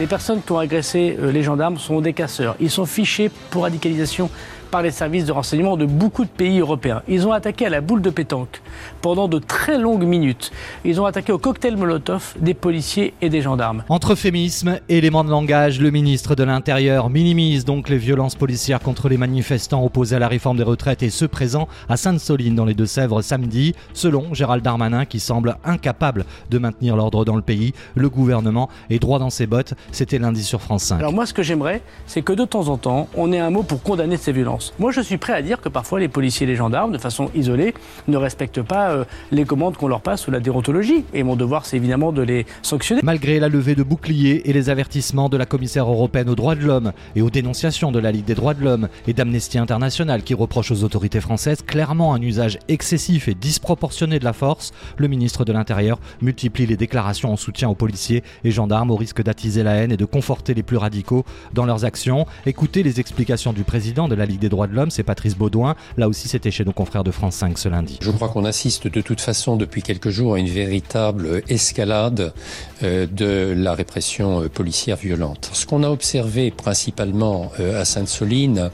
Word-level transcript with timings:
Les 0.00 0.06
personnes 0.06 0.40
qui 0.42 0.52
ont 0.52 0.58
agressé 0.58 1.16
euh, 1.20 1.30
les 1.30 1.42
gendarmes 1.42 1.76
sont 1.76 2.00
des 2.00 2.14
casseurs. 2.14 2.56
Ils 2.60 2.70
sont 2.70 2.86
fichés 2.86 3.30
pour 3.50 3.64
radicalisation 3.64 4.30
par 4.74 4.82
les 4.82 4.90
services 4.90 5.24
de 5.24 5.30
renseignement 5.30 5.76
de 5.76 5.86
beaucoup 5.86 6.24
de 6.24 6.30
pays 6.30 6.58
européens. 6.58 7.02
Ils 7.06 7.28
ont 7.28 7.32
attaqué 7.32 7.64
à 7.64 7.68
la 7.68 7.80
boule 7.80 8.02
de 8.02 8.10
pétanque 8.10 8.60
pendant 9.02 9.28
de 9.28 9.38
très 9.38 9.78
longues 9.78 10.02
minutes. 10.02 10.50
Ils 10.84 11.00
ont 11.00 11.04
attaqué 11.04 11.30
au 11.30 11.38
cocktail 11.38 11.76
Molotov 11.76 12.34
des 12.40 12.54
policiers 12.54 13.14
et 13.22 13.28
des 13.28 13.40
gendarmes. 13.40 13.84
Entre 13.88 14.16
féminisme 14.16 14.80
et 14.88 14.98
éléments 14.98 15.22
de 15.22 15.30
langage, 15.30 15.80
le 15.80 15.92
ministre 15.92 16.34
de 16.34 16.42
l'Intérieur 16.42 17.08
minimise 17.08 17.64
donc 17.64 17.88
les 17.88 17.98
violences 17.98 18.34
policières 18.34 18.80
contre 18.80 19.08
les 19.08 19.16
manifestants 19.16 19.84
opposés 19.84 20.16
à 20.16 20.18
la 20.18 20.26
réforme 20.26 20.56
des 20.56 20.64
retraites 20.64 21.04
et 21.04 21.10
ceux 21.10 21.28
présents 21.28 21.68
à 21.88 21.96
Sainte-Soline 21.96 22.56
dans 22.56 22.64
les 22.64 22.74
Deux-Sèvres 22.74 23.22
samedi. 23.22 23.76
Selon 23.92 24.34
Gérald 24.34 24.64
Darmanin, 24.64 25.04
qui 25.04 25.20
semble 25.20 25.56
incapable 25.64 26.24
de 26.50 26.58
maintenir 26.58 26.96
l'ordre 26.96 27.24
dans 27.24 27.36
le 27.36 27.42
pays, 27.42 27.74
le 27.94 28.08
gouvernement 28.08 28.68
est 28.90 28.98
droit 28.98 29.20
dans 29.20 29.30
ses 29.30 29.46
bottes. 29.46 29.74
C'était 29.92 30.18
lundi 30.18 30.42
sur 30.42 30.60
France 30.60 30.82
5. 30.82 30.98
Alors 30.98 31.12
moi, 31.12 31.26
ce 31.26 31.32
que 31.32 31.44
j'aimerais, 31.44 31.80
c'est 32.08 32.22
que 32.22 32.32
de 32.32 32.44
temps 32.44 32.66
en 32.66 32.76
temps, 32.76 33.06
on 33.14 33.30
ait 33.32 33.38
un 33.38 33.50
mot 33.50 33.62
pour 33.62 33.80
condamner 33.80 34.16
ces 34.16 34.32
violences. 34.32 34.63
Moi, 34.78 34.92
je 34.92 35.00
suis 35.00 35.16
prêt 35.16 35.32
à 35.32 35.42
dire 35.42 35.60
que 35.60 35.68
parfois 35.68 36.00
les 36.00 36.08
policiers 36.08 36.46
et 36.46 36.50
les 36.50 36.56
gendarmes, 36.56 36.92
de 36.92 36.98
façon 36.98 37.30
isolée, 37.34 37.74
ne 38.08 38.16
respectent 38.16 38.62
pas 38.62 38.90
euh, 38.90 39.04
les 39.30 39.44
commandes 39.44 39.76
qu'on 39.76 39.88
leur 39.88 40.00
passe 40.00 40.26
ou 40.28 40.30
la 40.30 40.40
déontologie. 40.40 41.04
Et 41.12 41.22
mon 41.22 41.36
devoir, 41.36 41.66
c'est 41.66 41.76
évidemment 41.76 42.12
de 42.12 42.22
les 42.22 42.46
sanctionner. 42.62 43.00
Malgré 43.02 43.40
la 43.40 43.48
levée 43.48 43.74
de 43.74 43.82
boucliers 43.82 44.48
et 44.48 44.52
les 44.52 44.70
avertissements 44.70 45.28
de 45.28 45.36
la 45.36 45.46
commissaire 45.46 45.88
européenne 45.88 46.28
aux 46.28 46.34
droits 46.34 46.54
de 46.54 46.64
l'homme 46.64 46.92
et 47.16 47.22
aux 47.22 47.30
dénonciations 47.30 47.92
de 47.92 47.98
la 47.98 48.12
Ligue 48.12 48.24
des 48.24 48.34
droits 48.34 48.54
de 48.54 48.62
l'homme 48.62 48.88
et 49.06 49.12
d'Amnesty 49.12 49.58
International 49.58 50.22
qui 50.22 50.34
reproche 50.34 50.70
aux 50.70 50.84
autorités 50.84 51.20
françaises 51.20 51.62
clairement 51.62 52.14
un 52.14 52.22
usage 52.22 52.58
excessif 52.68 53.28
et 53.28 53.34
disproportionné 53.34 54.18
de 54.18 54.24
la 54.24 54.32
force, 54.32 54.72
le 54.96 55.08
ministre 55.08 55.44
de 55.44 55.52
l'Intérieur 55.52 55.98
multiplie 56.22 56.66
les 56.66 56.76
déclarations 56.76 57.32
en 57.32 57.36
soutien 57.36 57.68
aux 57.68 57.74
policiers 57.74 58.22
et 58.44 58.50
gendarmes 58.50 58.90
au 58.90 58.96
risque 58.96 59.22
d'attiser 59.22 59.62
la 59.62 59.74
haine 59.74 59.92
et 59.92 59.96
de 59.96 60.04
conforter 60.04 60.54
les 60.54 60.62
plus 60.62 60.76
radicaux 60.76 61.24
dans 61.52 61.66
leurs 61.66 61.84
actions. 61.84 62.26
Écoutez 62.46 62.82
les 62.82 63.00
explications 63.00 63.52
du 63.52 63.64
président 63.64 64.08
de 64.08 64.14
la 64.14 64.26
Ligue 64.26 64.40
des 64.40 64.48
droits 64.48 64.53
de 64.54 64.74
l'homme, 64.74 64.90
c'est 64.90 65.02
Patrice 65.02 65.36
Baudouin. 65.36 65.74
Là 65.96 66.08
aussi, 66.08 66.28
c'était 66.28 66.50
chez 66.50 66.64
nos 66.64 66.72
confrères 66.72 67.04
de 67.04 67.10
France 67.10 67.34
5 67.36 67.58
ce 67.58 67.68
lundi. 67.68 67.98
Je 68.00 68.10
crois 68.10 68.28
qu'on 68.28 68.44
assiste 68.44 68.86
de 68.86 69.00
toute 69.00 69.20
façon 69.20 69.56
depuis 69.56 69.82
quelques 69.82 70.10
jours 70.10 70.34
à 70.34 70.38
une 70.38 70.48
véritable 70.48 71.42
escalade 71.48 72.32
euh, 72.82 73.06
de 73.06 73.54
la 73.56 73.74
répression 73.74 74.42
euh, 74.42 74.48
policière 74.48 74.96
violente. 74.96 75.50
Ce 75.52 75.66
qu'on 75.66 75.82
a 75.82 75.90
observé 75.90 76.50
principalement 76.50 77.52
euh, 77.60 77.80
à 77.80 77.84
Sainte-Soline, 77.84 78.70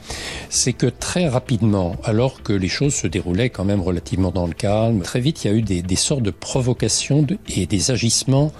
c'est 0.48 0.72
que 0.72 0.86
très 0.86 1.28
rapidement, 1.28 1.96
alors 2.04 2.42
que 2.42 2.52
les 2.52 2.68
choses 2.68 2.94
se 2.94 3.06
déroulaient 3.06 3.50
quand 3.50 3.64
même 3.64 3.80
relativement 3.80 4.30
dans 4.30 4.46
le 4.46 4.54
calme, 4.54 5.02
très 5.02 5.20
vite 5.20 5.44
il 5.44 5.50
y 5.50 5.54
a 5.54 5.56
eu 5.56 5.62
des 5.62 5.96
sortes 5.96 6.22
de 6.22 6.30
provocations 6.30 7.26
et 7.48 7.66
des 7.66 7.90
agissements 7.90 8.52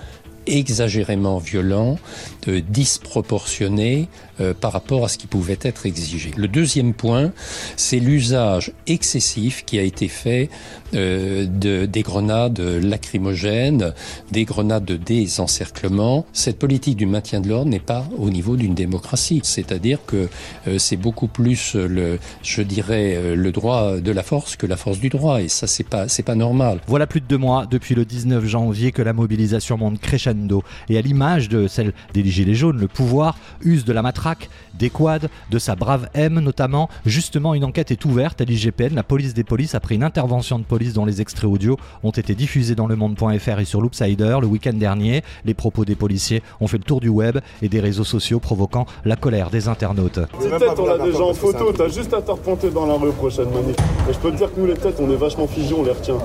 exagérément 0.47 1.39
violents, 1.39 1.99
disproportionnés 2.69 4.09
euh, 4.41 4.55
par 4.55 4.73
rapport 4.73 5.05
à 5.05 5.09
ce 5.09 5.19
qui 5.19 5.27
pouvait 5.27 5.59
être 5.63 5.87
exigé. 5.87 6.31
Le 6.37 6.49
deuxième 6.49 6.95
point, 6.95 7.33
c'est 7.77 7.99
l'usage 7.99 8.73
excessif 8.87 9.65
qui 9.65 9.79
a 9.79 9.83
été 9.83 10.09
fait 10.09 10.49
euh, 10.95 11.47
de, 11.47 11.87
des 11.87 12.03
grenades 12.03 12.59
lacrymogènes, 12.59 13.93
des 14.31 14.45
grenades 14.45 14.85
de 14.85 14.97
désencerclement. 14.97 16.27
Cette 16.33 16.59
politique 16.59 16.97
du 16.97 17.07
maintien 17.07 17.41
de 17.41 17.49
l'ordre 17.49 17.71
n'est 17.71 17.79
pas 17.79 18.07
au 18.19 18.31
niveau 18.31 18.57
d'une 18.57 18.75
démocratie. 18.75 19.41
C'est-à-dire 19.45 19.99
que 20.07 20.29
euh, 20.69 20.79
c'est 20.79 20.97
beaucoup 20.97 21.29
plus 21.29 21.75
le, 21.75 22.19
je 22.43 22.63
dirais, 22.63 23.35
le 23.35 23.53
droit 23.53 23.99
de 23.99 24.13
la 24.13 24.23
force 24.23 24.57
que 24.57 24.67
la 24.67 24.77
force 24.77 25.01
du 25.01 25.09
droit. 25.09 25.41
Et 25.43 25.49
ça, 25.49 25.67
c'est 25.67 25.89
pas, 25.89 26.09
c'est 26.09 26.23
pas 26.23 26.35
normal. 26.35 26.81
Voilà 26.87 27.07
plus 27.07 27.21
de 27.21 27.27
deux 27.27 27.39
mois 27.39 27.67
depuis 27.67 27.95
le 27.95 28.05
19 28.05 28.47
janvier 28.47 28.93
que 28.93 29.03
la 29.03 29.13
mobilisation 29.13 29.77
monte 29.77 30.01
crescendo. 30.01 30.63
Et 30.89 30.97
à 30.97 31.01
l'image 31.01 31.49
de 31.49 31.69
celle 31.69 31.93
des 32.15 32.25
Gilets 32.25 32.55
jaunes, 32.55 32.79
le 32.79 32.89
pouvoir 32.89 33.39
use 33.63 33.85
de 33.85 33.93
la 33.93 34.03
matraque, 34.03 34.30
des 34.75 34.91
quads, 34.91 35.29
de 35.51 35.59
sa 35.59 35.77
brave 35.77 36.09
M 36.15 36.41
notamment. 36.41 36.89
Justement, 37.07 37.55
une 37.55 37.65
enquête 37.65 37.91
est 37.91 38.05
ouverte 38.05 38.41
à 38.41 38.45
l'IGPN, 38.45 38.95
la 38.95 39.03
police 39.03 39.35
des 39.35 39.45
polices, 39.45 39.75
après 39.75 39.95
une 39.95 40.05
intervention 40.05 40.59
de 40.59 40.65
police 40.65 40.93
dont 40.93 41.05
les 41.05 41.21
extraits 41.21 41.51
audio 41.51 41.77
ont 42.03 42.11
été 42.11 42.35
diffusés 42.35 42.75
dans 42.75 42.87
le 42.87 42.97
monde.fr 42.97 43.61
et 43.61 43.65
sur 43.65 43.81
Loopsider 43.81 44.39
le 44.41 44.47
week-end 44.47 44.73
dernier. 44.73 45.23
Les 45.45 45.55
propos 45.55 45.85
des 45.85 45.95
policiers 45.95 46.43
ont 46.61 46.67
fait 46.67 46.79
le 46.79 46.85
tour 46.85 47.01
du 47.01 47.09
web 47.09 47.39
et 47.63 47.69
des 47.69 47.81
réseaux 47.81 48.05
sociaux 48.05 48.41
provoquant 48.41 48.87
la 49.05 49.17
colère 49.17 49.51
des 49.51 49.69
internautes. 49.69 50.21
Ces 50.41 50.49
têtes, 50.51 50.79
on 50.79 50.87
l'a 50.87 50.99
déjà 50.99 51.23
en 51.23 51.35
photo, 51.35 51.73
t'as 51.73 51.89
juste 51.89 52.13
à 52.15 52.23
te 52.23 52.31
repointer 52.31 52.71
dans 52.71 52.87
la 52.87 52.95
rue 52.95 53.13
prochaine 53.13 53.51
manif. 53.51 53.77
Et 54.09 54.13
je 54.13 54.19
peux 54.19 54.31
te 54.31 54.37
dire 54.37 54.53
que 54.55 54.61
nous 54.61 54.67
les 54.67 54.75
têtes, 54.75 54.97
on 55.01 55.11
est 55.11 55.17
vachement 55.17 55.47
figés, 55.47 55.75
on 55.75 55.83
les 55.83 55.93
retient. 55.93 56.19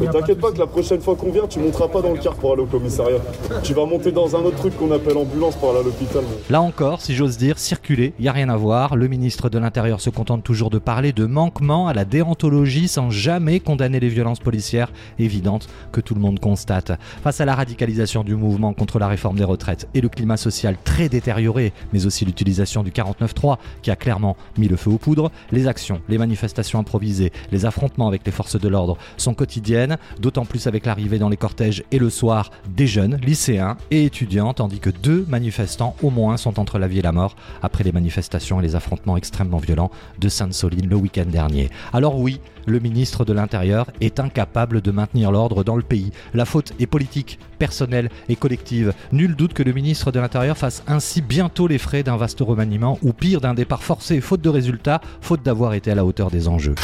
Mais 0.00 0.08
t'inquiète 0.08 0.40
pas 0.40 0.52
que 0.52 0.58
la 0.58 0.66
prochaine 0.66 1.00
fois 1.00 1.16
qu'on 1.16 1.30
vient, 1.30 1.46
tu 1.48 1.58
monteras 1.58 1.88
pas 1.88 2.02
dans 2.02 2.12
le 2.12 2.18
car 2.18 2.34
pour 2.34 2.52
aller 2.52 2.62
au 2.62 2.66
commissariat. 2.66 3.18
Tu 3.62 3.74
vas 3.74 3.86
monter 3.86 4.12
dans 4.12 4.36
un 4.36 4.40
autre 4.40 4.56
truc 4.56 4.76
qu'on 4.76 4.92
appelle 4.92 5.16
ambulance 5.16 5.56
pour 5.56 5.70
aller 5.70 5.80
à 5.80 5.82
l'hôpital. 5.82 6.22
Là 6.50 6.60
encore, 6.60 7.00
si 7.00 7.14
j'ose 7.14 7.36
dire, 7.38 7.58
circuler, 7.58 8.12
il 8.18 8.24
y 8.24 8.28
a 8.28 8.32
rien 8.32 8.48
à 8.48 8.56
voir. 8.56 8.96
Le 8.96 9.08
ministre 9.08 9.48
de 9.48 9.58
l'Intérieur 9.58 10.00
se 10.00 10.10
contente 10.10 10.42
toujours 10.42 10.68
de 10.70 10.78
parler 10.78 11.12
de 11.12 11.24
manquement 11.24 11.88
à 11.88 11.94
la 11.94 12.04
déontologie 12.04 12.88
sans 12.88 13.10
jamais 13.10 13.60
condamner 13.60 14.00
les 14.00 14.08
violences 14.08 14.40
policières 14.40 14.92
évidentes 15.18 15.68
que 15.92 16.00
tout 16.00 16.14
le 16.14 16.20
monde 16.20 16.40
constate. 16.40 16.92
Face 17.22 17.40
à 17.40 17.44
la 17.44 17.54
radicalisation 17.54 18.24
du 18.24 18.34
mouvement 18.34 18.74
contre 18.74 18.98
la 18.98 19.08
réforme 19.08 19.36
des 19.36 19.44
retraites 19.44 19.88
et 19.94 20.00
le 20.00 20.08
climat 20.08 20.36
social 20.36 20.76
très 20.84 21.08
détérioré, 21.08 21.72
mais 21.92 22.06
aussi 22.06 22.24
l'utilisation 22.24 22.82
du 22.82 22.90
49.3 22.90 23.58
qui 23.82 23.90
a 23.90 23.96
clairement 23.96 24.36
mis 24.58 24.68
le 24.68 24.76
feu 24.76 24.90
aux 24.90 24.98
poudres, 24.98 25.30
les 25.52 25.68
actions, 25.68 26.00
les 26.08 26.18
manifestations 26.18 26.80
improvisées, 26.80 27.32
les 27.52 27.64
affrontements 27.64 28.08
avec 28.08 28.26
les 28.26 28.32
forces 28.32 28.60
de 28.60 28.68
l'ordre 28.68 28.98
sont 29.16 29.34
quotidiennes, 29.34 29.96
d'autant 30.20 30.44
plus 30.44 30.66
avec 30.66 30.84
l'arrivée 30.84 31.18
dans 31.18 31.28
les 31.28 31.36
cortèges 31.36 31.84
et 31.92 31.98
le 31.98 32.10
soir 32.10 32.50
des 32.68 32.88
jeunes, 32.88 33.20
lycéens 33.22 33.76
et 33.92 34.04
étudiants, 34.04 34.54
tandis 34.54 34.80
que 34.80 34.90
deux 34.90 35.24
manifestants 35.28 35.94
au 36.02 36.10
moins 36.10 36.36
sont 36.36 36.58
entre 36.58 36.78
la 36.78 36.88
vie 36.88 36.98
et 36.98 37.02
la 37.02 37.12
mort 37.12 37.27
après 37.62 37.84
les 37.84 37.92
manifestations 37.92 38.60
et 38.60 38.62
les 38.62 38.76
affrontements 38.76 39.16
extrêmement 39.16 39.58
violents 39.58 39.90
de 40.18 40.28
Sainte-Soline 40.28 40.88
le 40.88 40.96
week-end 40.96 41.26
dernier. 41.26 41.70
Alors 41.92 42.18
oui, 42.18 42.40
le 42.66 42.80
ministre 42.80 43.24
de 43.24 43.32
l'Intérieur 43.32 43.90
est 44.00 44.20
incapable 44.20 44.80
de 44.80 44.90
maintenir 44.90 45.32
l'ordre 45.32 45.64
dans 45.64 45.76
le 45.76 45.82
pays. 45.82 46.12
La 46.34 46.44
faute 46.44 46.72
est 46.78 46.86
politique, 46.86 47.38
personnelle 47.58 48.10
et 48.28 48.36
collective. 48.36 48.92
Nul 49.12 49.34
doute 49.34 49.54
que 49.54 49.62
le 49.62 49.72
ministre 49.72 50.12
de 50.12 50.20
l'Intérieur 50.20 50.56
fasse 50.56 50.82
ainsi 50.86 51.22
bientôt 51.22 51.66
les 51.66 51.78
frais 51.78 52.02
d'un 52.02 52.16
vaste 52.16 52.40
remaniement 52.40 52.98
ou 53.02 53.12
pire 53.12 53.40
d'un 53.40 53.54
départ 53.54 53.82
forcé, 53.82 54.20
faute 54.20 54.42
de 54.42 54.48
résultats, 54.50 55.00
faute 55.20 55.42
d'avoir 55.42 55.74
été 55.74 55.90
à 55.90 55.94
la 55.94 56.04
hauteur 56.04 56.30
des 56.30 56.48
enjeux. 56.48 56.74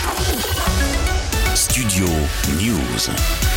Studio 1.54 2.06
News. 2.60 3.53